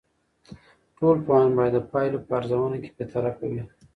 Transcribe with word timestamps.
ټول 0.97 1.15
پوهان 1.25 1.49
باید 1.57 1.73
د 1.75 1.79
پایلو 1.91 2.23
په 2.27 2.31
ارزونه 2.39 2.75
کې 2.83 2.89
بیطرف 2.97 3.35
وي. 3.49 3.61